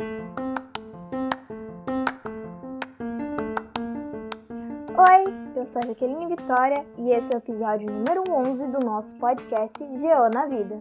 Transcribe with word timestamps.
Oi, 0.00 0.06
eu 5.56 5.64
sou 5.64 5.82
a 5.82 5.86
Jaqueline 5.86 6.28
Vitória 6.28 6.86
e 6.96 7.10
esse 7.10 7.32
é 7.32 7.34
o 7.34 7.38
episódio 7.38 7.90
número 7.90 8.22
11 8.30 8.68
do 8.68 8.78
nosso 8.78 9.16
podcast 9.16 9.76
Geo 9.98 10.30
na 10.32 10.46
Vida. 10.46 10.80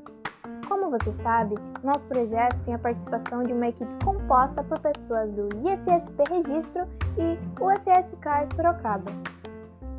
Como 0.68 0.92
você 0.92 1.12
sabe, 1.12 1.56
nosso 1.84 2.06
projeto 2.06 2.62
tem 2.62 2.76
a 2.76 2.80
participação 2.80 3.42
de 3.42 3.54
uma 3.54 3.70
equipe 3.70 3.92
composta 4.06 4.64
por 4.64 4.78
pessoas 4.78 5.32
do 5.32 5.50
IFSP 5.68 6.24
Registro 6.30 6.88
e 7.18 7.40
UFSCar 7.60 8.48
Sorocaba. 8.54 9.12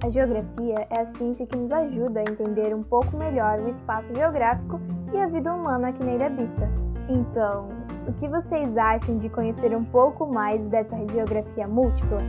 A 0.04 0.08
geografia 0.08 0.86
é 0.90 1.00
a 1.00 1.06
ciência 1.06 1.44
que 1.44 1.56
nos 1.56 1.72
ajuda 1.72 2.20
a 2.20 2.22
entender 2.22 2.72
um 2.72 2.84
pouco 2.84 3.16
melhor 3.16 3.58
o 3.58 3.68
espaço 3.68 4.14
geográfico 4.14 4.80
e 5.12 5.18
a 5.18 5.26
vida 5.26 5.52
humana 5.52 5.92
que 5.92 6.04
nele 6.04 6.22
habita. 6.22 6.70
Então, 7.08 7.77
o 8.08 8.14
que 8.14 8.26
vocês 8.26 8.74
acham 8.78 9.18
de 9.18 9.28
conhecer 9.28 9.76
um 9.76 9.84
pouco 9.84 10.26
mais 10.26 10.66
dessa 10.70 10.96
geografia 11.08 11.68
múltipla? 11.68 12.20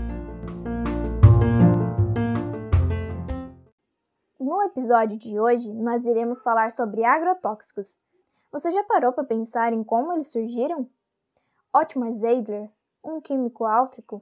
No 4.38 4.62
episódio 4.64 5.18
de 5.18 5.40
hoje, 5.40 5.74
nós 5.74 6.06
iremos 6.06 6.42
falar 6.42 6.70
sobre 6.72 7.06
agrotóxicos. 7.06 7.98
Você 8.52 8.72
já 8.72 8.84
parou 8.84 9.14
para 9.14 9.24
pensar 9.24 9.72
em 9.72 9.82
como 9.82 10.12
eles 10.12 10.30
surgiram? 10.30 10.86
Otmar 11.74 12.12
Zeidler, 12.12 12.70
um 13.02 13.22
químico 13.22 13.64
áltrico, 13.64 14.22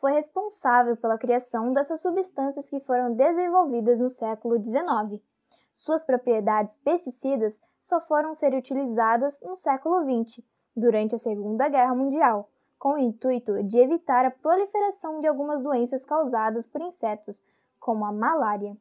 foi 0.00 0.12
responsável 0.12 0.96
pela 0.96 1.18
criação 1.18 1.72
dessas 1.72 2.02
substâncias 2.02 2.68
que 2.68 2.80
foram 2.80 3.14
desenvolvidas 3.14 4.00
no 4.00 4.08
século 4.08 4.56
XIX. 4.56 5.22
Suas 5.70 6.04
propriedades 6.04 6.74
pesticidas 6.74 7.60
só 7.78 8.00
foram 8.00 8.34
ser 8.34 8.54
utilizadas 8.54 9.40
no 9.42 9.54
século 9.54 10.02
XX, 10.02 10.42
durante 10.76 11.14
a 11.14 11.18
Segunda 11.18 11.68
Guerra 11.68 11.94
Mundial, 11.94 12.48
com 12.78 12.94
o 12.94 12.98
intuito 12.98 13.62
de 13.62 13.78
evitar 13.78 14.24
a 14.24 14.30
proliferação 14.30 15.20
de 15.20 15.26
algumas 15.26 15.62
doenças 15.62 16.04
causadas 16.04 16.66
por 16.66 16.80
insetos, 16.80 17.44
como 17.78 18.04
a 18.04 18.12
malária, 18.12 18.76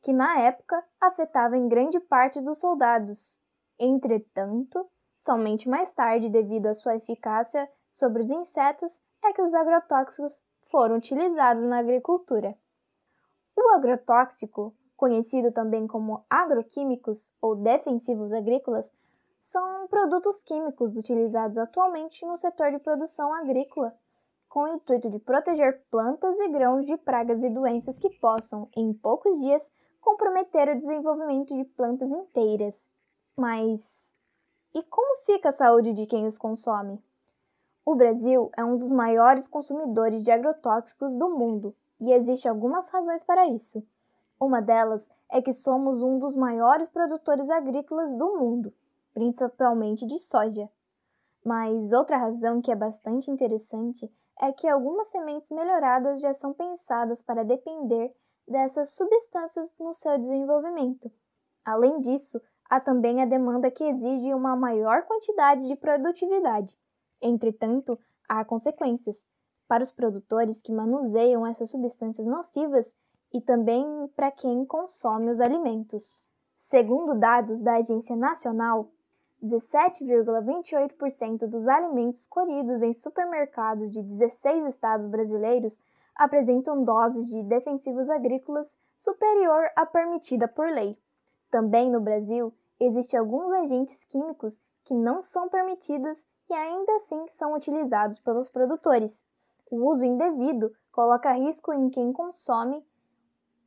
que 0.00 0.12
na 0.12 0.38
época 0.40 0.82
afetava 1.00 1.56
em 1.56 1.68
grande 1.68 1.98
parte 2.00 2.40
dos 2.40 2.58
soldados. 2.58 3.42
Entretanto, 3.78 4.86
somente 5.16 5.68
mais 5.68 5.92
tarde, 5.92 6.28
devido 6.28 6.66
à 6.66 6.74
sua 6.74 6.96
eficácia 6.96 7.68
sobre 7.88 8.22
os 8.22 8.30
insetos, 8.30 9.00
é 9.24 9.32
que 9.32 9.42
os 9.42 9.54
agrotóxicos 9.54 10.42
foram 10.70 10.96
utilizados 10.96 11.64
na 11.64 11.78
agricultura. 11.78 12.56
O 13.56 13.74
agrotóxico, 13.74 14.74
conhecido 14.96 15.52
também 15.52 15.86
como 15.86 16.24
agroquímicos 16.28 17.32
ou 17.40 17.54
defensivos 17.54 18.32
agrícolas, 18.32 18.92
são 19.42 19.88
produtos 19.88 20.40
químicos 20.44 20.96
utilizados 20.96 21.58
atualmente 21.58 22.24
no 22.24 22.36
setor 22.36 22.70
de 22.70 22.78
produção 22.78 23.34
agrícola, 23.34 23.92
com 24.48 24.60
o 24.60 24.68
intuito 24.68 25.10
de 25.10 25.18
proteger 25.18 25.82
plantas 25.90 26.38
e 26.38 26.48
grãos 26.48 26.86
de 26.86 26.96
pragas 26.96 27.42
e 27.42 27.50
doenças 27.50 27.98
que 27.98 28.08
possam, 28.08 28.68
em 28.76 28.94
poucos 28.94 29.36
dias, 29.40 29.68
comprometer 30.00 30.68
o 30.68 30.78
desenvolvimento 30.78 31.56
de 31.56 31.64
plantas 31.64 32.08
inteiras. 32.08 32.86
Mas 33.36 34.14
e 34.72 34.80
como 34.84 35.24
fica 35.26 35.48
a 35.48 35.52
saúde 35.52 35.92
de 35.92 36.06
quem 36.06 36.24
os 36.24 36.38
consome? 36.38 37.02
O 37.84 37.96
Brasil 37.96 38.48
é 38.56 38.64
um 38.64 38.78
dos 38.78 38.92
maiores 38.92 39.48
consumidores 39.48 40.22
de 40.22 40.30
agrotóxicos 40.30 41.16
do 41.16 41.28
mundo 41.28 41.74
e 42.00 42.12
existem 42.12 42.48
algumas 42.48 42.88
razões 42.90 43.24
para 43.24 43.48
isso. 43.48 43.84
Uma 44.40 44.62
delas 44.62 45.10
é 45.28 45.42
que 45.42 45.52
somos 45.52 46.00
um 46.00 46.20
dos 46.20 46.36
maiores 46.36 46.88
produtores 46.88 47.50
agrícolas 47.50 48.14
do 48.14 48.38
mundo, 48.38 48.72
principalmente 49.12 50.06
de 50.06 50.18
soja. 50.18 50.68
Mas 51.44 51.92
outra 51.92 52.16
razão 52.16 52.60
que 52.60 52.70
é 52.70 52.76
bastante 52.76 53.30
interessante 53.30 54.10
é 54.40 54.52
que 54.52 54.68
algumas 54.68 55.08
sementes 55.08 55.50
melhoradas 55.50 56.20
já 56.20 56.32
são 56.32 56.52
pensadas 56.52 57.22
para 57.22 57.44
depender 57.44 58.14
dessas 58.46 58.90
substâncias 58.94 59.74
no 59.78 59.92
seu 59.92 60.18
desenvolvimento. 60.18 61.10
Além 61.64 62.00
disso, 62.00 62.40
há 62.68 62.80
também 62.80 63.22
a 63.22 63.26
demanda 63.26 63.70
que 63.70 63.84
exige 63.84 64.34
uma 64.34 64.56
maior 64.56 65.02
quantidade 65.02 65.66
de 65.66 65.76
produtividade. 65.76 66.76
Entretanto, 67.20 67.98
há 68.28 68.44
consequências 68.44 69.26
para 69.68 69.82
os 69.82 69.92
produtores 69.92 70.60
que 70.60 70.72
manuseiam 70.72 71.46
essas 71.46 71.70
substâncias 71.70 72.26
nocivas 72.26 72.94
e 73.32 73.40
também 73.40 73.84
para 74.14 74.30
quem 74.30 74.64
consome 74.64 75.30
os 75.30 75.40
alimentos. 75.40 76.16
Segundo 76.56 77.14
dados 77.14 77.62
da 77.62 77.76
Agência 77.76 78.14
Nacional, 78.14 78.90
17,28% 79.42 81.46
dos 81.46 81.66
alimentos 81.66 82.26
colhidos 82.26 82.82
em 82.82 82.92
supermercados 82.92 83.90
de 83.90 84.02
16 84.02 84.66
estados 84.66 85.08
brasileiros 85.08 85.80
apresentam 86.14 86.84
doses 86.84 87.26
de 87.26 87.42
defensivos 87.42 88.08
agrícolas 88.08 88.78
superior 88.96 89.68
à 89.74 89.84
permitida 89.84 90.46
por 90.46 90.68
lei. 90.68 90.96
Também 91.50 91.90
no 91.90 92.00
Brasil, 92.00 92.54
existem 92.78 93.18
alguns 93.18 93.50
agentes 93.50 94.04
químicos 94.04 94.60
que 94.84 94.94
não 94.94 95.20
são 95.20 95.48
permitidos 95.48 96.24
e 96.48 96.54
ainda 96.54 96.94
assim 96.96 97.26
são 97.28 97.54
utilizados 97.54 98.18
pelos 98.18 98.48
produtores. 98.48 99.24
O 99.70 99.88
uso 99.90 100.04
indevido 100.04 100.72
coloca 100.92 101.32
risco 101.32 101.72
em 101.72 101.88
quem 101.88 102.12
consome 102.12 102.84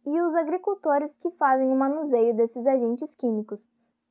e 0.06 0.22
os 0.22 0.36
agricultores 0.36 1.18
que 1.18 1.32
fazem 1.32 1.68
o 1.68 1.76
manuseio 1.76 2.36
desses 2.36 2.68
agentes 2.68 3.16
químicos, 3.16 3.68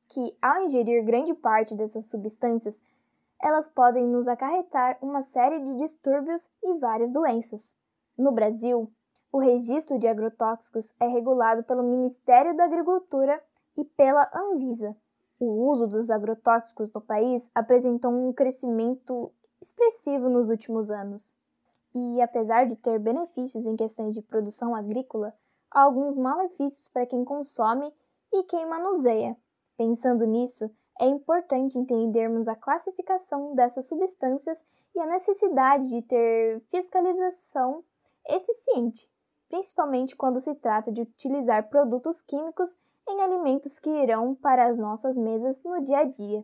que, 0.07 0.35
ao 0.41 0.63
ingerir 0.63 1.03
grande 1.03 1.33
parte 1.33 1.75
dessas 1.75 2.05
substâncias, 2.05 2.81
elas 3.41 3.67
podem 3.69 4.07
nos 4.07 4.27
acarretar 4.27 4.97
uma 5.01 5.21
série 5.21 5.59
de 5.59 5.77
distúrbios 5.77 6.49
e 6.63 6.73
várias 6.79 7.09
doenças. 7.09 7.75
No 8.17 8.31
Brasil, 8.31 8.91
o 9.31 9.39
registro 9.39 9.99
de 9.99 10.07
agrotóxicos 10.07 10.93
é 10.99 11.07
regulado 11.07 11.63
pelo 11.63 11.83
Ministério 11.83 12.55
da 12.55 12.63
Agricultura 12.63 13.41
e 13.75 13.83
pela 13.83 14.29
Anvisa. 14.33 14.95
O 15.37 15.69
uso 15.69 15.85
dos 15.87 16.09
agrotóxicos 16.09 16.91
no 16.93 17.01
país 17.01 17.49
apresentou 17.53 18.11
um 18.11 18.31
crescimento 18.31 19.31
expressivo 19.61 20.29
nos 20.29 20.49
últimos 20.49 20.89
anos. 20.89 21.37
E, 21.93 22.21
apesar 22.21 22.65
de 22.65 22.75
ter 22.77 22.99
benefícios 22.99 23.65
em 23.65 23.75
questões 23.75 24.13
de 24.13 24.21
produção 24.21 24.73
agrícola, 24.73 25.33
há 25.69 25.81
alguns 25.81 26.15
malefícios 26.15 26.87
para 26.87 27.05
quem 27.05 27.25
consome 27.25 27.93
e 28.31 28.43
quem 28.43 28.65
manuseia. 28.65 29.35
Pensando 29.77 30.25
nisso, 30.25 30.69
é 30.99 31.05
importante 31.05 31.77
entendermos 31.77 32.47
a 32.47 32.55
classificação 32.55 33.53
dessas 33.53 33.87
substâncias 33.87 34.63
e 34.95 34.99
a 34.99 35.05
necessidade 35.05 35.87
de 35.89 36.01
ter 36.01 36.61
fiscalização 36.69 37.83
eficiente, 38.27 39.09
principalmente 39.49 40.15
quando 40.15 40.39
se 40.39 40.55
trata 40.55 40.91
de 40.91 41.01
utilizar 41.01 41.69
produtos 41.69 42.21
químicos 42.21 42.77
em 43.07 43.21
alimentos 43.21 43.77
que 43.77 43.89
irão 43.89 44.33
para 44.33 44.67
as 44.67 44.79
nossas 44.79 45.17
mesas 45.17 45.61
no 45.63 45.83
dia 45.83 45.99
a 45.99 46.03
dia. 46.05 46.43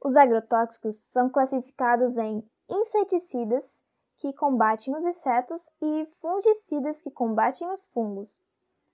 Os 0.00 0.16
agrotóxicos 0.16 0.96
são 0.96 1.28
classificados 1.28 2.16
em 2.16 2.42
inseticidas, 2.68 3.82
que 4.16 4.32
combatem 4.32 4.94
os 4.94 5.04
insetos, 5.04 5.68
e 5.80 6.06
fungicidas, 6.20 7.00
que 7.00 7.10
combatem 7.10 7.68
os 7.68 7.86
fungos, 7.88 8.40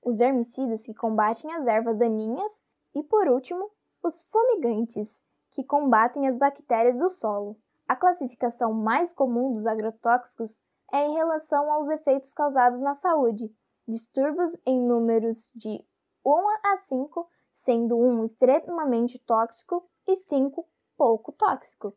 os 0.02 0.20
herbicidas, 0.20 0.86
que 0.86 0.94
combatem 0.94 1.52
as 1.52 1.66
ervas 1.66 1.98
daninhas, 1.98 2.62
e, 2.94 3.02
por 3.02 3.28
último, 3.28 3.70
os 4.02 4.22
fumigantes, 4.22 5.22
que 5.50 5.64
combatem 5.64 6.26
as 6.26 6.36
bactérias 6.36 6.96
do 6.96 7.10
solo. 7.10 7.56
A 7.86 7.96
classificação 7.96 8.72
mais 8.72 9.12
comum 9.12 9.52
dos 9.52 9.66
agrotóxicos 9.66 10.60
é 10.92 11.06
em 11.06 11.14
relação 11.14 11.72
aos 11.72 11.88
efeitos 11.88 12.32
causados 12.32 12.80
na 12.80 12.94
saúde, 12.94 13.52
distúrbios 13.86 14.56
em 14.66 14.80
números 14.80 15.50
de 15.54 15.84
1 16.24 16.32
a 16.64 16.76
5, 16.76 17.28
sendo 17.52 17.96
1 17.96 18.24
extremamente 18.24 19.18
tóxico 19.18 19.88
e 20.06 20.14
5 20.14 20.66
pouco 20.96 21.32
tóxico. 21.32 21.94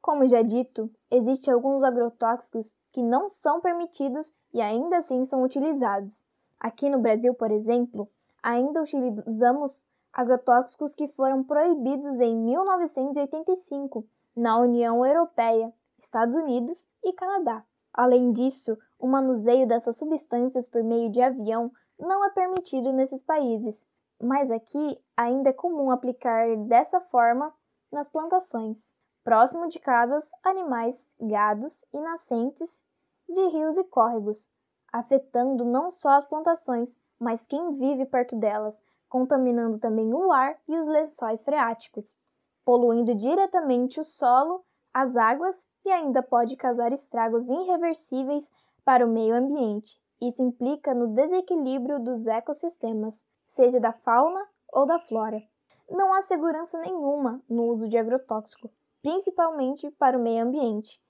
Como 0.00 0.26
já 0.26 0.42
dito, 0.42 0.90
existem 1.10 1.52
alguns 1.52 1.84
agrotóxicos 1.84 2.76
que 2.90 3.02
não 3.02 3.28
são 3.28 3.60
permitidos 3.60 4.32
e 4.52 4.60
ainda 4.60 4.98
assim 4.98 5.24
são 5.24 5.42
utilizados. 5.42 6.24
Aqui 6.58 6.88
no 6.88 6.98
Brasil, 6.98 7.34
por 7.34 7.50
exemplo, 7.50 8.10
ainda 8.42 8.82
utilizamos 8.82 9.86
agrotóxicos 10.12 10.94
que 10.94 11.08
foram 11.08 11.42
proibidos 11.42 12.20
em 12.20 12.36
1985 12.36 14.06
na 14.36 14.58
União 14.58 15.04
Europeia, 15.04 15.72
Estados 15.98 16.34
Unidos 16.34 16.86
e 17.04 17.12
Canadá. 17.12 17.64
Além 17.92 18.32
disso, 18.32 18.78
o 18.98 19.06
manuseio 19.06 19.66
dessas 19.66 19.96
substâncias 19.96 20.68
por 20.68 20.82
meio 20.82 21.10
de 21.10 21.20
avião 21.20 21.70
não 21.98 22.24
é 22.24 22.30
permitido 22.30 22.92
nesses 22.92 23.22
países, 23.22 23.84
mas 24.22 24.50
aqui 24.50 24.98
ainda 25.16 25.50
é 25.50 25.52
comum 25.52 25.90
aplicar 25.90 26.56
dessa 26.56 27.00
forma 27.00 27.52
nas 27.90 28.08
plantações, 28.08 28.92
próximo 29.24 29.68
de 29.68 29.78
casas, 29.78 30.30
animais, 30.42 31.06
gados 31.20 31.84
e 31.92 32.00
nascentes 32.00 32.84
de 33.28 33.48
rios 33.48 33.76
e 33.76 33.84
córregos, 33.84 34.50
afetando 34.92 35.64
não 35.64 35.90
só 35.90 36.10
as 36.10 36.24
plantações, 36.24 36.98
mas 37.18 37.46
quem 37.46 37.76
vive 37.76 38.06
perto 38.06 38.36
delas, 38.36 38.80
contaminando 39.10 39.76
também 39.78 40.14
o 40.14 40.32
ar 40.32 40.56
e 40.68 40.78
os 40.78 40.86
lençóis 40.86 41.42
freáticos, 41.42 42.16
poluindo 42.64 43.14
diretamente 43.14 43.98
o 43.98 44.04
solo, 44.04 44.64
as 44.94 45.16
águas 45.16 45.66
e 45.84 45.90
ainda 45.90 46.22
pode 46.22 46.56
causar 46.56 46.92
estragos 46.92 47.50
irreversíveis 47.50 48.50
para 48.84 49.04
o 49.04 49.10
meio 49.10 49.34
ambiente. 49.34 50.00
Isso 50.20 50.42
implica 50.42 50.94
no 50.94 51.08
desequilíbrio 51.08 51.98
dos 51.98 52.26
ecossistemas, 52.26 53.24
seja 53.48 53.80
da 53.80 53.92
fauna 53.92 54.46
ou 54.72 54.86
da 54.86 54.98
flora. 54.98 55.42
Não 55.90 56.14
há 56.14 56.22
segurança 56.22 56.78
nenhuma 56.78 57.42
no 57.48 57.64
uso 57.64 57.88
de 57.88 57.98
agrotóxico, 57.98 58.70
principalmente 59.02 59.90
para 59.92 60.16
o 60.16 60.22
meio 60.22 60.44
ambiente. 60.44 61.00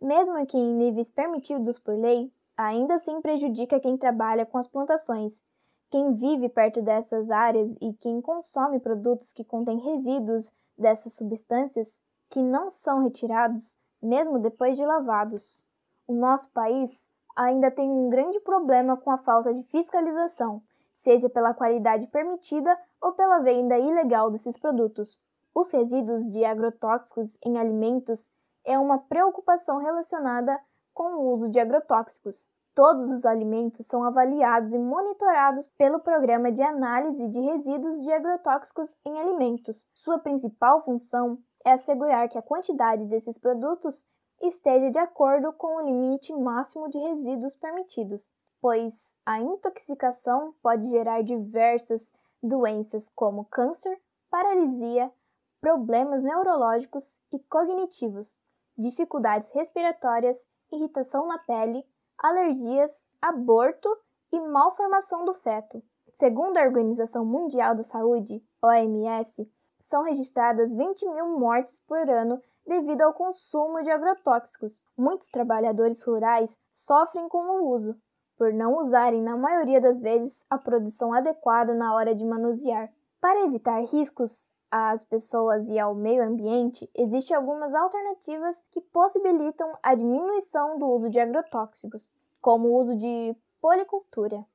Mesmo 0.00 0.46
que 0.46 0.56
em 0.56 0.74
níveis 0.76 1.10
permitidos 1.10 1.78
por 1.78 1.94
lei, 1.94 2.32
ainda 2.56 2.94
assim 2.94 3.20
prejudica 3.20 3.78
quem 3.78 3.98
trabalha 3.98 4.46
com 4.46 4.56
as 4.56 4.66
plantações, 4.66 5.42
quem 5.90 6.12
vive 6.12 6.48
perto 6.48 6.80
dessas 6.80 7.30
áreas 7.30 7.76
e 7.80 7.92
quem 7.94 8.20
consome 8.20 8.78
produtos 8.78 9.32
que 9.32 9.44
contêm 9.44 9.78
resíduos 9.78 10.52
dessas 10.78 11.14
substâncias 11.14 12.00
que 12.28 12.40
não 12.40 12.70
são 12.70 13.02
retirados, 13.02 13.76
mesmo 14.00 14.38
depois 14.38 14.76
de 14.76 14.84
lavados. 14.84 15.64
O 16.06 16.14
nosso 16.14 16.50
país 16.52 17.06
ainda 17.36 17.70
tem 17.70 17.90
um 17.90 18.08
grande 18.08 18.38
problema 18.40 18.96
com 18.96 19.10
a 19.10 19.18
falta 19.18 19.52
de 19.52 19.62
fiscalização, 19.64 20.62
seja 20.92 21.28
pela 21.28 21.54
qualidade 21.54 22.06
permitida 22.06 22.78
ou 23.00 23.12
pela 23.12 23.40
venda 23.40 23.76
ilegal 23.78 24.30
desses 24.30 24.56
produtos. 24.56 25.18
Os 25.52 25.72
resíduos 25.72 26.30
de 26.30 26.44
agrotóxicos 26.44 27.36
em 27.44 27.58
alimentos 27.58 28.30
é 28.64 28.78
uma 28.78 28.98
preocupação 28.98 29.78
relacionada 29.78 30.56
com 30.94 31.14
o 31.14 31.32
uso 31.32 31.48
de 31.48 31.58
agrotóxicos. 31.58 32.46
Todos 32.80 33.10
os 33.10 33.26
alimentos 33.26 33.84
são 33.84 34.02
avaliados 34.04 34.72
e 34.72 34.78
monitorados 34.78 35.66
pelo 35.66 36.00
Programa 36.00 36.50
de 36.50 36.62
Análise 36.62 37.28
de 37.28 37.38
Resíduos 37.38 38.00
de 38.00 38.10
Agrotóxicos 38.10 38.96
em 39.04 39.20
Alimentos. 39.20 39.86
Sua 39.92 40.18
principal 40.18 40.82
função 40.82 41.36
é 41.62 41.72
assegurar 41.72 42.26
que 42.30 42.38
a 42.38 42.42
quantidade 42.42 43.04
desses 43.04 43.36
produtos 43.36 44.02
esteja 44.40 44.90
de 44.90 44.98
acordo 44.98 45.52
com 45.52 45.76
o 45.76 45.82
limite 45.82 46.32
máximo 46.32 46.88
de 46.88 46.96
resíduos 46.96 47.54
permitidos, 47.54 48.32
pois 48.62 49.14
a 49.26 49.38
intoxicação 49.38 50.54
pode 50.62 50.88
gerar 50.88 51.22
diversas 51.22 52.10
doenças 52.42 53.10
como 53.10 53.44
câncer, 53.44 54.00
paralisia, 54.30 55.12
problemas 55.60 56.22
neurológicos 56.22 57.20
e 57.30 57.38
cognitivos, 57.40 58.38
dificuldades 58.78 59.50
respiratórias, 59.50 60.46
irritação 60.72 61.26
na 61.26 61.36
pele, 61.36 61.84
alergias, 62.22 63.02
aborto 63.20 63.88
e 64.30 64.38
malformação 64.38 65.24
do 65.24 65.34
feto. 65.34 65.82
Segundo 66.14 66.58
a 66.58 66.62
Organização 66.62 67.24
Mundial 67.24 67.74
da 67.74 67.82
Saúde, 67.82 68.42
OMS, 68.62 69.50
são 69.80 70.02
registradas 70.02 70.74
20 70.74 71.08
mil 71.08 71.38
mortes 71.38 71.80
por 71.80 72.08
ano 72.08 72.40
devido 72.66 73.02
ao 73.02 73.14
consumo 73.14 73.82
de 73.82 73.90
agrotóxicos. 73.90 74.80
Muitos 74.96 75.28
trabalhadores 75.28 76.04
rurais 76.04 76.58
sofrem 76.74 77.28
com 77.28 77.38
o 77.38 77.74
uso, 77.74 77.96
por 78.36 78.52
não 78.52 78.78
usarem, 78.78 79.22
na 79.22 79.36
maioria 79.36 79.80
das 79.80 80.00
vezes, 80.00 80.44
a 80.48 80.56
produção 80.56 81.12
adequada 81.12 81.74
na 81.74 81.94
hora 81.94 82.14
de 82.14 82.24
manusear. 82.24 82.90
Para 83.20 83.44
evitar 83.44 83.80
riscos 83.80 84.48
às 84.70 85.02
pessoas 85.02 85.68
e 85.68 85.78
ao 85.78 85.94
meio 85.94 86.22
ambiente, 86.22 86.88
existem 86.94 87.36
algumas 87.36 87.74
alternativas 87.74 88.62
que 88.70 88.80
possibilitam 88.80 89.76
a 89.82 89.94
diminuição 89.94 90.78
do 90.78 90.86
uso 90.86 91.10
de 91.10 91.18
agrotóxicos, 91.18 92.12
como 92.40 92.68
o 92.68 92.78
uso 92.78 92.96
de 92.96 93.36
policultura, 93.60 94.46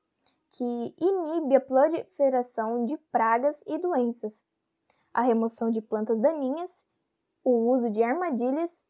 que 0.52 0.94
inibe 0.98 1.56
a 1.56 1.60
proliferação 1.60 2.86
de 2.86 2.96
pragas 3.12 3.62
e 3.66 3.76
doenças, 3.76 4.42
a 5.12 5.20
remoção 5.20 5.70
de 5.70 5.82
plantas 5.82 6.18
daninhas, 6.18 6.70
o 7.44 7.70
uso 7.70 7.90
de 7.90 8.02
armadilhas 8.02 8.82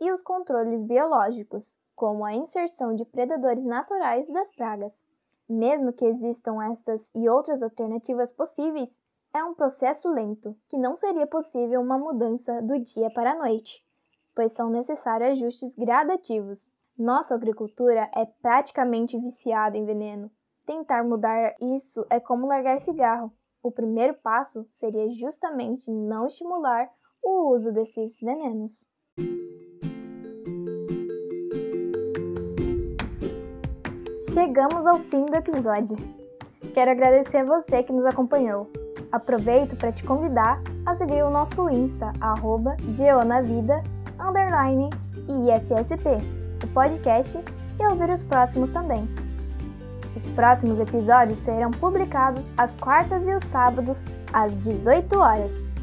e 0.00 0.10
os 0.10 0.20
controles 0.20 0.82
biológicos, 0.82 1.78
como 1.94 2.24
a 2.24 2.34
inserção 2.34 2.94
de 2.94 3.04
predadores 3.04 3.64
naturais 3.64 4.28
das 4.28 4.50
pragas. 4.50 5.00
Mesmo 5.48 5.92
que 5.92 6.04
existam 6.04 6.62
estas 6.62 7.10
e 7.14 7.28
outras 7.28 7.62
alternativas 7.62 8.32
possíveis, 8.32 9.00
é 9.34 9.42
um 9.42 9.54
processo 9.54 10.10
lento, 10.10 10.54
que 10.68 10.76
não 10.76 10.94
seria 10.94 11.26
possível 11.26 11.80
uma 11.80 11.98
mudança 11.98 12.60
do 12.60 12.78
dia 12.78 13.10
para 13.14 13.32
a 13.32 13.38
noite, 13.38 13.82
pois 14.34 14.52
são 14.52 14.68
necessários 14.68 15.32
ajustes 15.32 15.74
gradativos. 15.74 16.70
Nossa 16.98 17.34
agricultura 17.34 18.10
é 18.14 18.26
praticamente 18.42 19.18
viciada 19.18 19.78
em 19.78 19.86
veneno. 19.86 20.30
Tentar 20.66 21.02
mudar 21.02 21.54
isso 21.60 22.04
é 22.10 22.20
como 22.20 22.46
largar 22.46 22.78
cigarro. 22.80 23.32
O 23.62 23.70
primeiro 23.70 24.14
passo 24.14 24.66
seria 24.68 25.08
justamente 25.14 25.90
não 25.90 26.26
estimular 26.26 26.90
o 27.22 27.52
uso 27.52 27.72
desses 27.72 28.20
venenos. 28.20 28.86
Chegamos 34.34 34.86
ao 34.86 34.98
fim 34.98 35.24
do 35.26 35.36
episódio. 35.36 35.96
Quero 36.74 36.90
agradecer 36.90 37.38
a 37.38 37.44
você 37.44 37.82
que 37.82 37.92
nos 37.92 38.04
acompanhou. 38.04 38.81
Aproveito 39.12 39.76
para 39.76 39.92
te 39.92 40.02
convidar 40.02 40.58
a 40.86 40.94
seguir 40.94 41.22
o 41.22 41.30
nosso 41.30 41.68
Insta, 41.68 42.14
arroba 42.18 42.76
geonavida, 42.92 43.84
underline 44.18 44.88
IFSP, 45.28 46.08
o 46.64 46.66
podcast, 46.68 47.38
e 47.78 47.86
ouvir 47.86 48.08
os 48.10 48.22
próximos 48.22 48.70
também. 48.70 49.06
Os 50.16 50.22
próximos 50.34 50.78
episódios 50.78 51.38
serão 51.38 51.70
publicados 51.70 52.52
às 52.56 52.76
quartas 52.76 53.28
e 53.28 53.34
os 53.34 53.44
sábados, 53.44 54.02
às 54.32 54.62
18 54.62 55.18
horas. 55.18 55.74